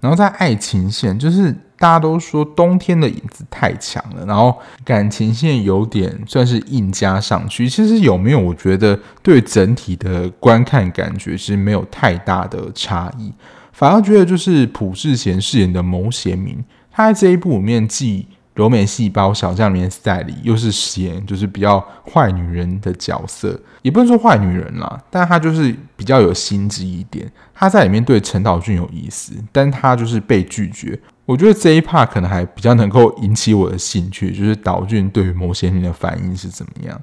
[0.00, 7.68] 然后在爱情线，就是大家都说冬天的影子太强了，然后感情线有点算是硬加上去。
[7.68, 8.38] 其实有没有？
[8.38, 13.32] 我觉得对整体的观看感觉其实没有太大的差异，
[13.72, 18.26] 反而觉得就是朴智贤饰演的牟贤明，他在这一部里面既
[18.59, 21.79] 柔美细胞小将里面赛里又是贤就是比较
[22.12, 27.31] 坏女人的角色，也不能说坏女人啦，但她就是比较有心机一点。
[27.55, 30.99] 她在里面对陈岛俊有意思，但她就是被拒绝。
[31.25, 37.01] 我觉得这一 part 可能还比较能够引起我的兴趣，就是岛俊对于某些人的反应是怎么样。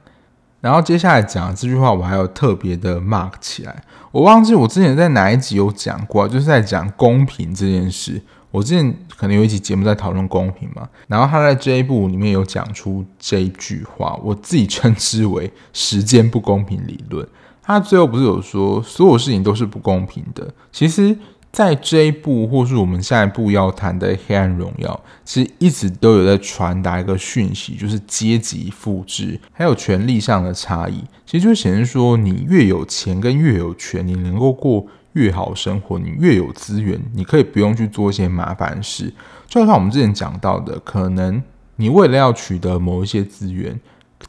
[0.60, 3.82] 然后接下来讲这句话，我还有特别的 mark 起来。
[4.12, 8.22] 我忘记我之前在哪一集有讲过，就是在讲公平这件事。
[8.56, 17.28] 我之前可能有一期节目在讨论公平嘛，然后他在这一部里面有讲出这一句话，我自己称之为时间不公平理论。
[17.62, 20.54] 他最后不是有说所有事情都是不公平的？
[20.72, 21.18] 其实，
[21.52, 24.90] 在这一部或是我们下一步要谈的《黑暗荣耀》，
[25.26, 31.04] 其实一直都有在传达一个讯息，就是阶级复制还有权力上的差异。
[31.26, 34.86] 其实就显示说，你越有钱跟越有权，你能够过。
[35.16, 39.12] 越好生活，你越有资源，你可以不用去做一些麻烦事。
[39.48, 41.42] 就像我们之前讲到的，可能
[41.78, 43.80] 你为了要取得某一些资源，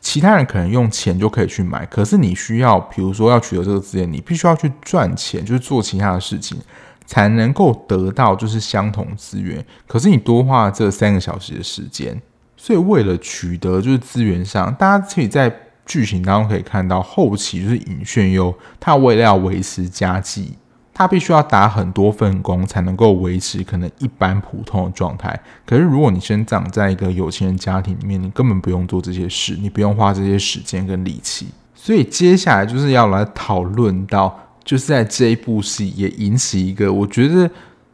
[0.01, 6.59] 其他人可能用钱就可以去买，可是你需要，比如说要取得这个资源，你必须要去赚钱，就是做其他的事情，
[7.05, 9.64] 才能够得到就是相同资源。
[9.87, 12.20] 可是你多花这三个小时的时间，
[12.57, 15.53] 所以为了取得就是资源上，大家可以在
[15.85, 20.57] 剧情当中可以看到，后期就是尹炫优，他为了要维持家计。
[20.99, 25.39] 他必须要打很多份工才能够维持可能一般普通的状态。
[25.67, 31.49] 可是如果你生长在一个有钱人家庭里面，你根本不用做这些事，你不用花这些时间跟力气。
[31.75, 37.51] 所以接下来就是要来讨论到，就是在这一部戏也引起一个我觉得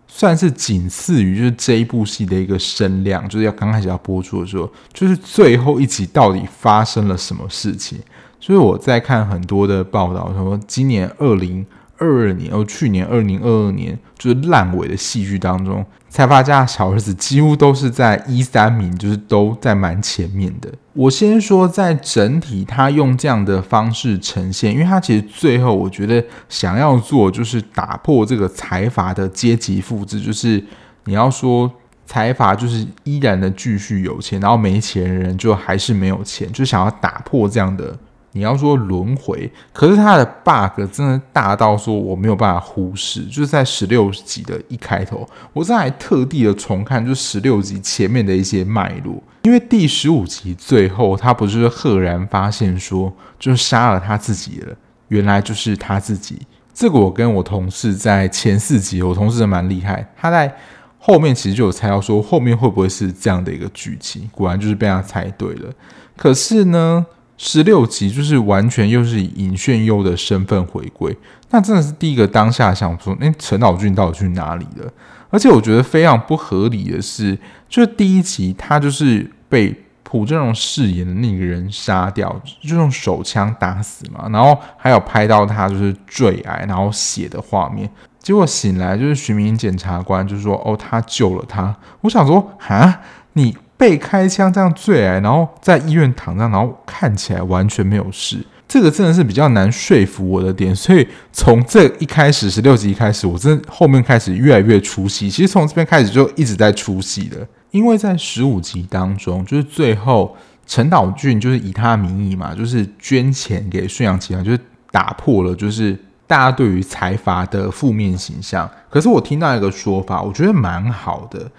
[0.06, 7.98] 算是仅次于就是这一部戏的一个声量，就是要刚开始要播出的时候，就是最后一集到底发生了什么事情？
[8.38, 11.66] 所以我在看很多的报道，说今年二零。
[12.02, 20.68] 二二年，哦，去年二零二二年就是烂尾的戏剧当中，财阀家的小儿子几乎都是在一三名，就是都在蛮前面的。
[20.94, 30.62] 我先说，在整体他用这样的方式呈现，因为他其实最后我觉得想要做就是打破这个财阀的阶级复制，就是
[31.04, 31.70] 你要说
[32.04, 37.96] 财阀就是依然的继续有钱，然后没钱的人就还是没有钱，就想要打破这样的。
[38.32, 43.24] 你要说轮回，可是它的 bug 真的大到说我没有办法忽视。
[43.26, 54.74] 就是在十六集的一开头，我这还特地的重看，就十六集前面的一些脉络，因为第十五集最后他不是赫然发现说，就是杀了他自己了，
[55.08, 56.40] 原来就是他自己。
[56.72, 60.50] 这个我跟我同事在前四集，我同事蛮厉害，他在
[60.98, 65.70] 后面其实就有猜到说后面会不会是这样的一个剧情，果然就是被他猜对了。
[66.16, 67.04] 可是呢？
[67.44, 71.14] 十六集就是完全又是以尹炫优的身份回归，
[71.50, 74.88] 那真的是第一个当下想说，哎，陈老俊到底去哪里了？
[75.28, 77.36] 而且我觉得非常不合理的是，
[77.68, 79.74] 就是第一集他就是被
[80.04, 91.74] 朴正荣饰演的那个人杀掉，就用手枪打死嘛，然后还有拍到他就是坠崖然后血的画面，结果醒来就是徐明检察官就说，哦，他救了他。
[92.02, 93.00] 我想说，啊，
[93.32, 93.56] 你。
[93.82, 100.72] 被开枪这样坠崖，然后在医院躺着，然后看起来完全没有事，这个真的是比较难说服我的点。
[100.72, 105.28] 所以从这一开始十六集一开始，我真的后面开始越来越出戏。
[105.28, 114.60] 其实从这边开始就一直在出戏了，因为在十五集当中，就是最后陈岛俊就是以他的名义嘛，就是捐钱给顺阳集团，就是
[114.92, 115.98] 打破了就是
[116.28, 118.70] 大家对于财阀的负面形象。
[118.88, 121.50] 可是我听到一个说法，我觉得蛮好的。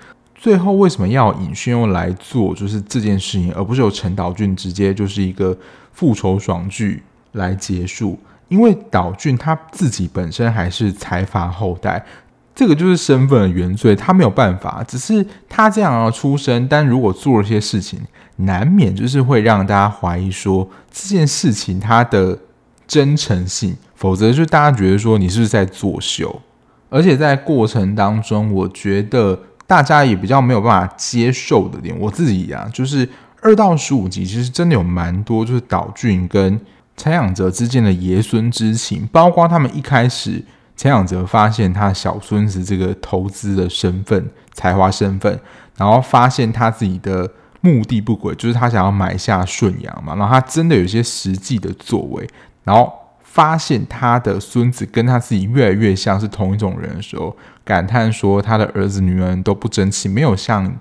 [0.44, 5.58] 最后为什么要尹炫优来做就是这件事情，而不是由陈岛俊直接就是一个
[5.94, 8.20] 复仇爽剧来结束？
[8.50, 12.06] 因为岛俊他自己本身还是财阀后代，
[12.54, 14.84] 这个就是身份的原罪，他没有办法。
[14.86, 18.02] 只是他这样要出身，但如果做了些事情，
[18.36, 22.38] 难免就是会让大家怀疑说这件事情他的
[22.86, 26.42] 真诚性，否则就大家觉得说你是不是在作秀？
[26.90, 33.08] 而且在过程当中，我觉得大家也比较没有办法接受的点，我自己啊，就是
[33.42, 36.60] 二到十五集其实真的有蛮多，就是岛俊跟
[36.98, 40.44] 陈仰哲之间的爷孙之情，包括他们一开始
[40.76, 45.40] 陈仰哲发现他小孙子这个投资的身份、才华身份，
[45.78, 47.30] 然后发现他自己的
[47.62, 52.28] 目的不轨，就是他想要买下顺阳嘛，然后他真的有些实际的作为，
[52.64, 52.92] 然后。
[53.34, 60.72] 发现他的孙子跟他自己越来越像是同一种人的时候，感叹说他的儿子女儿都不争气，没有像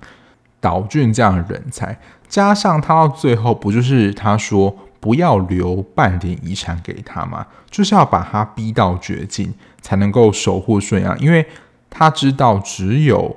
[0.60, 1.98] 岛俊这样的人才。
[2.28, 7.46] 加上他到最后不就是他说不要留半点遗产给他吗？
[7.70, 11.46] 就是要把他逼到绝境，才能够守护顺阳，因为
[11.88, 13.34] 他知道只有。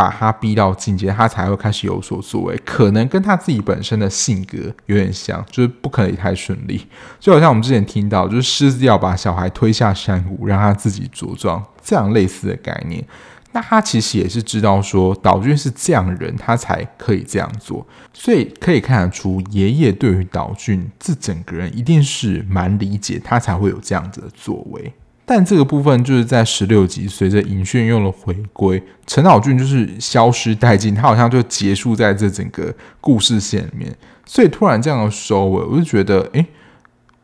[0.00, 2.56] 把他逼到境界，他才会开始有所作为。
[2.64, 6.86] 可能跟他自己本身的性格有点像，就是不可以太顺利。
[7.18, 13.04] 就好像我们之前听到，就是狮子要把小孩推下山谷，让他自己茁壮，这样类似的概念。
[13.52, 17.86] 那他其实也是知道说，岛俊是这样的人，他才可以这样做。
[18.14, 24.90] 所以可以看得出，爷爷对于岛俊这整个人一定是蛮理解，他才会有这样子的作为。
[25.32, 33.96] 但这个部分就是在十六集，随着尹炫佑的回归，陈岛俊就是消失殆尽，他好像就结束在这整个故事线里面。
[34.26, 36.44] 所以突然这样的收尾，我就觉得，哎，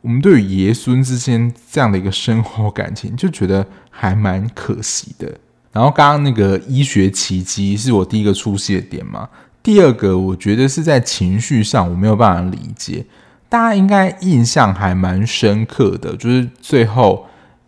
[0.03, 5.27] 我们对于爷孙之间这样的一个深厚感情，就觉得还蛮可惜的。
[5.73, 9.29] 然后刚刚那个医学奇迹是我第一个出戏的点嘛，
[9.65, 13.05] 第二个我觉得是在情绪上我没有办法理解，
[13.49, 17.27] 大家应该印象还蛮深刻的，就是最后。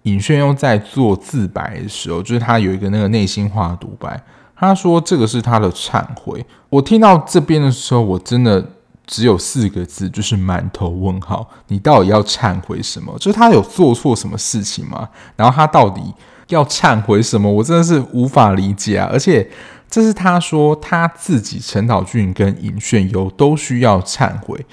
[0.09, 4.21] 尹炫佑在做自白的时候，就是他有一个那个内心话独白。
[4.61, 8.73] 他说：“这个是他的忏悔。”我听到这边的时候，我真的
[9.07, 11.49] 只有四个字，就是满头问号。
[11.69, 13.17] 你到底要忏悔什么？
[13.19, 15.09] 就是他有做错什么事情吗？
[15.37, 16.03] 然后他到底
[16.49, 17.49] 要忏悔什么？
[17.49, 19.09] 我真的是无法理解啊！
[19.13, 19.49] 而且
[19.89, 24.67] 这是他说他自己陈岛俊跟尹炫佑都需要忏悔。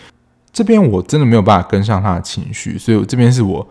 [0.52, 3.68] 这边我真的没有办法跟上他的情绪，所以我这边是我。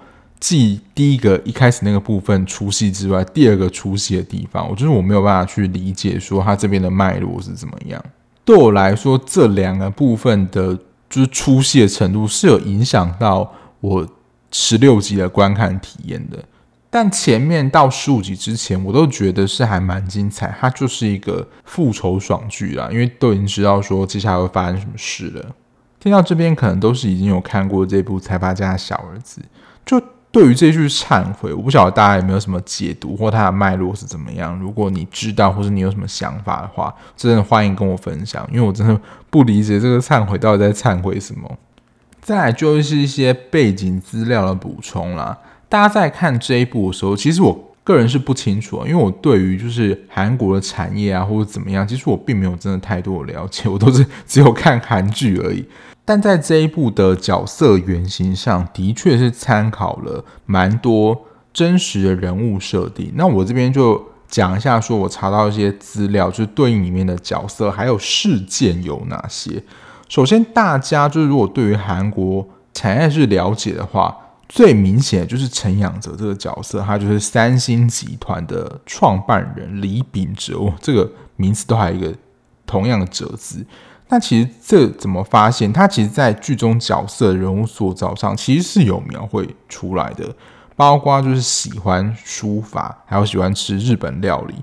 [0.47, 8.05] 继第一个一开始那个部分出戏之外，第二个出戏的地方，我就是我没有办法去理解说他这边的脉络是怎么样。
[8.45, 10.79] 对我来说，这两个部分的，
[11.09, 14.07] 就是出戏的程度是有影响到我
[14.51, 16.45] 十六集的观看体验的。
[16.91, 25.57] 但前面到十五集之前，我都觉得是还蛮精彩，它就是一个复仇爽剧啦，因为都已经知道说接下来会发生什么事了。
[25.99, 29.41] 听到这边，可能都是已经有看过这部《财阀家的小儿子》，
[29.87, 30.05] 就。
[30.35, 34.59] 对于这句忏悔，我不晓得大家有没有什么解读，或它的脉络是怎么样。
[34.59, 41.49] 如果你知道，或者你有什么想法的话，真的欢迎跟我分享，因为我真的不理解这个忏悔到底在忏悔什么。
[42.21, 45.39] 再来就是一些背景资料的补充啦。
[45.69, 55.65] 大家在看这一部的时候，其实我个人是不清楚，因为我对于就是韩国的产业啊，或者怎么样，其实我并没有真的太多的了解，我都是只有看韩剧而已。
[56.05, 63.13] 但在这一部的角色原型上的确是参考了蛮多真实的人物设定。
[63.15, 69.63] 那我这边就讲一下，说我查到一些资料，就是对应里面的角色还有事件有哪些。
[70.09, 74.15] 首先，大家就是如果对于韩国产业是了解的话，
[74.47, 82.13] 最明显的就是陈仰哲这个角色，他就是三星集团的创办人李秉哲，这个名字都还有一个
[82.67, 83.65] 同样的哲字。
[84.09, 85.73] 那其实这怎么发现？
[85.73, 90.33] 他其实，在剧中角色人物塑造上，其实是有描绘出来的，
[90.77, 94.55] 包括就是喜欢书法，还有喜欢吃日本料理。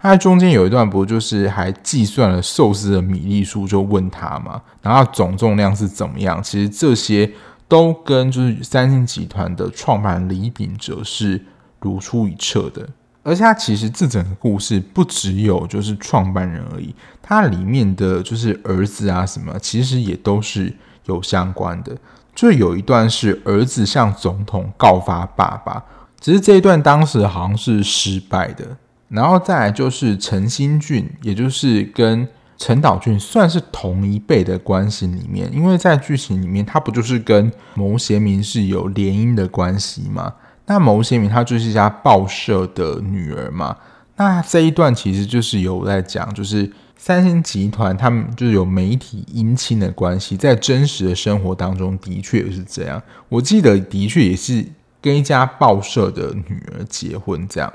[0.00, 6.42] 他在中间有一段，不就是还计算了寿司的米粒数，就问他嘛，然后总重量是怎么样？
[6.42, 7.32] 其实这些
[7.66, 11.44] 都跟就是三星集团的创办李秉哲是
[11.80, 12.88] 如出一辙的。
[13.28, 20.74] 而且他其实这整个故事不只有就是创办人而已，他里面的就是儿子啊什么，其实也都是
[21.04, 21.96] 有相关的。
[22.34, 25.84] 就有一段是儿子向总统告发爸爸，
[26.20, 28.64] 只是这一段当时好像是失败的。
[29.08, 40.32] 然后再来就是陈新俊，也就是跟陈岛俊算是同一辈的关系里面，因为在剧情里面他不就是跟牟贤明是有联姻的关系吗？
[40.68, 43.76] 那牟贤明她就是一家报社的女儿嘛，
[44.16, 53.02] 那这一段其实就是有在讲，就是三星集团他们就是有媒体姻亲的关系，在真实的生活当中的确是这样。
[53.28, 54.64] 我记得的确也是
[55.00, 57.72] 跟一家报社的女儿结婚这样。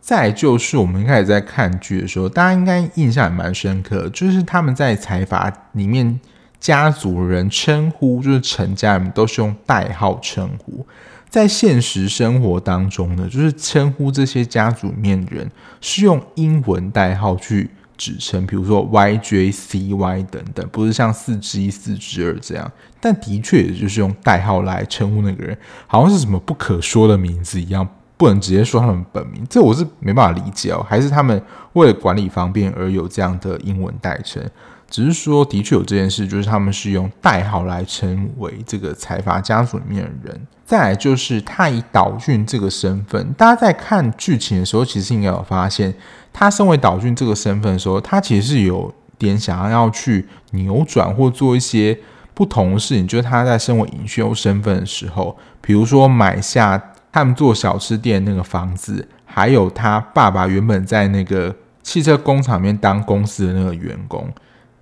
[0.00, 6.18] 再就是我们一开始在看剧的时候，大家应该印象也蛮深刻，就是他们在财阀里面
[6.58, 10.84] 家族人称呼，就是陈家人都是用代号称呼。
[11.32, 22.70] 在现实生活当中呢，就是称呼这些家族面人是用英文代号去指称，比如说 YJCY 等等，不是像四之一、四之二这样。
[23.00, 25.56] 但的确，也就是用代号来称呼那个人，
[25.86, 29.42] 好像是什么不可说的名字一样，不能直接说他们本名。
[29.48, 34.46] 这我是没办法理解哦，还是他们为了管理方便而有这样的英文代称？
[34.92, 40.46] 只是说，的确有这件事，就是他们是用代号来称为这个财阀家族里面的人。
[40.66, 45.94] 再来就是他以岛俊这个身份，大家在看剧情的时候，其实应该有发现，
[46.30, 51.98] 他身为岛俊这个身份的时候，他其实是有点想要去扭转或做一些
[52.34, 53.08] 不同的事情。
[53.08, 56.78] 就是他在身为尹秀身份的时候，比如说买下
[57.10, 64.30] 他们做小吃店那个房子，还有他爸爸原本在那个汽车工厂里面当公司的那个员工。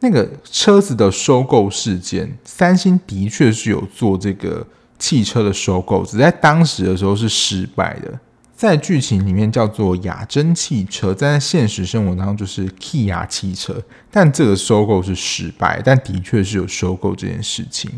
[0.01, 4.67] 那个车子的收购事件，三星的确是有做这个
[4.99, 8.19] 汽车的收购，只在当时的时候是失败的。
[8.57, 17.91] 在剧情里面叫做雅真汽车，在现实生活当中就是 Kia 汽车，但这个收购是失败，但的确是有收购这件事情。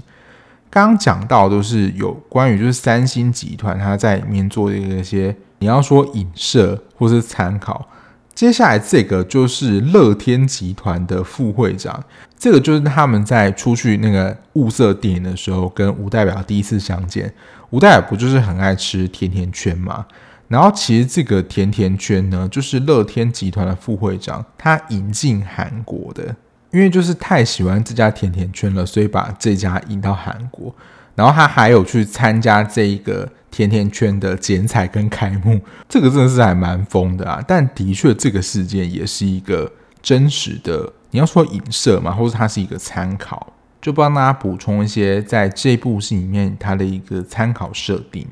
[0.71, 7.89] 刚刚讲到都是有关于就是三星集团，他在里面做的一些，你要说影射或是参考。
[8.35, 12.03] 接下来这个就是乐天集团的副会长，
[12.39, 17.33] 这个就是他们在出去那个物色电影的时候，跟吴代表第一次相见。
[17.70, 20.07] 吴代表不就是很爱吃甜甜圈吗？
[20.49, 26.37] 然后其实这个甜甜圈呢，就是乐天集团的副会长他引进韩国的，
[26.70, 30.74] 因为就是太喜欢这家甜甜圈了，所以把这家引到韩国。
[31.15, 33.29] 然后他还有去参加这一个。
[33.53, 37.39] 甜甜圈的剪彩跟开幕，这个真的是还蛮疯的啊！
[37.47, 40.91] 但的确，这个事件也是一个真实的。
[41.11, 43.53] 你要说影射嘛，或者它是一个参考，
[43.83, 48.27] 就帮大家补充一些在这部戏里面它的一个参考设定。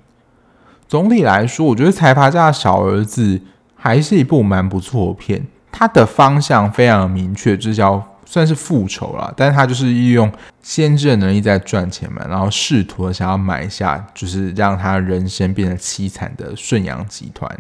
[0.89, 3.37] 总体来说，我觉得《财阀家的小儿子》
[3.75, 8.03] 还是一部蛮不错的片，它的方向非常明确，就是叫。
[8.31, 10.31] 算是复仇了，但是他就是利用
[10.63, 17.51] 先知的能力在赚钱嘛，然后试图想要买下，就是让他人生变得凄惨的顺阳集团。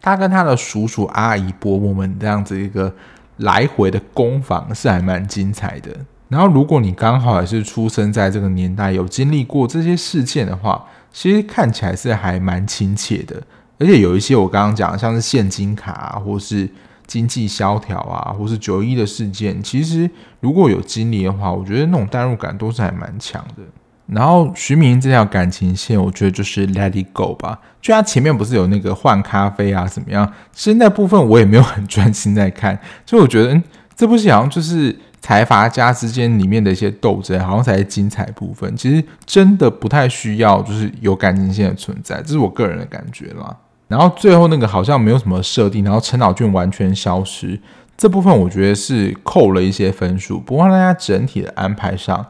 [0.00, 2.94] 他跟他的叔叔、阿姨、伯伯们这样子一个
[3.38, 5.90] 来回的攻防是还蛮精彩的。
[6.28, 13.42] 然后如果你刚好也是出生在这个年代，有经历过这些事件的话，其实看起来是还蛮亲切的。
[13.80, 16.70] 而且有一些我刚刚讲，像是现金卡啊，或是。
[17.10, 20.08] 经济萧条啊，或是九一的事件，其实
[20.38, 23.64] 如果有经历的话，我觉得那种代入感都是还蛮强的。
[24.06, 27.58] 然后徐明这条感情线，我觉得就是 Let It Go 吧。
[27.82, 30.32] 就他前面不是有那个换咖啡啊，怎么样？
[30.52, 33.64] 其实那部分我也没有很专心在看，所以我觉得，嗯，
[33.96, 38.76] 这部戏好像就是财阀家之间里面的一些斗争，好像才是精彩部分。
[38.76, 43.56] 其实真的不太需要，就是有感情线的存在，这是我个人的感觉啦。
[43.90, 47.58] 然后最后那个好像没有什么设定，然后陈老俊完全消失，
[47.96, 50.38] 这部分我觉得是扣了一些分数。
[50.38, 52.24] 不过大家整体的安排上，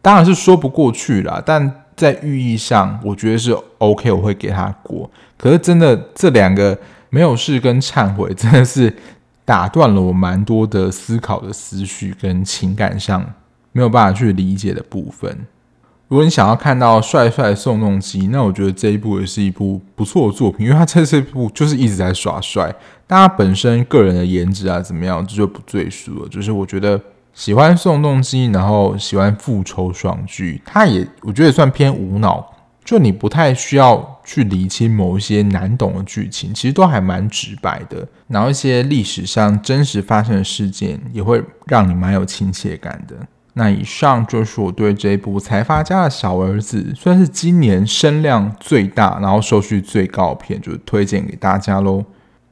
[0.00, 5.10] 当然是说不过去啦，但在寓意上，我觉得是 OK，我会给他过。
[5.36, 6.78] 可是真的这两个
[7.10, 8.96] 没有事跟忏悔，真的是
[9.44, 13.34] 打断了我蛮多的思考的思绪跟情感上
[13.72, 15.46] 没有办法去理解的部分。
[16.10, 22.74] 如果你想要看到帅帅宋仲基，那我觉得这一部也是一部不错的作品，因为他在这部就是一直在耍帅。
[23.06, 26.28] 但他本身个人的颜值啊怎么样，这就不赘述了。
[26.28, 27.00] 就是我觉得
[27.32, 32.44] 喜欢宋仲基，然后喜欢复仇爽剧，他也我觉得也算偏无脑，
[32.84, 38.04] 就你不太需要去理清某一些难懂的剧情，其实都还蛮直白的。
[38.26, 43.14] 然后一些历史上真实发生的事件，也会让你蛮有亲切感的。
[43.60, 52.02] 那以上就是我对这部《财阀家的小儿子》算是今年声量最大，然后收视最高片，就是推荐给大家喽。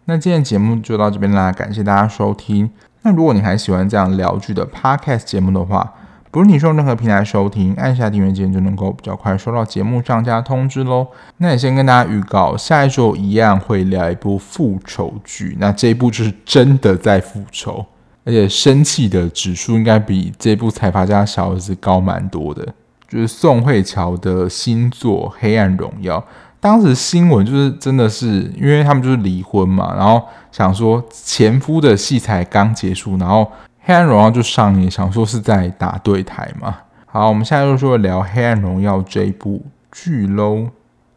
[0.04, 2.68] 那今天节目就到这边啦，感谢大家收听。
[3.00, 5.94] 那如果你还喜欢这样聊剧的 Podcast 节目的话，
[6.30, 11.06] 不论你是用任何平台收听，按下订阅键就能够比较快收到节目上架通知喽。
[11.38, 17.86] 那也先跟大家预告，下一周一样会聊一部复仇剧，那这一部就是真的在复仇。
[18.28, 22.62] 而且生气的指数应该比这部财阀家小儿子高蛮多的，
[23.08, 26.20] 就是宋慧乔的新作《黑暗荣耀》。
[26.60, 30.22] 当时新闻就是真的是，因为他们就是离婚嘛，然后
[30.52, 33.40] 想说前夫的戏才刚结束，然后
[33.80, 36.76] 《黑暗荣耀》就上映，想说是在打对台嘛。
[37.06, 40.66] 好，我们现在就说聊《黑暗荣耀》这一部剧喽，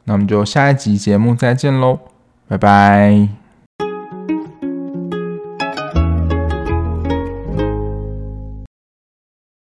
[0.06, 2.00] 那我们就下一集节目再见喽，
[2.48, 3.41] 拜拜。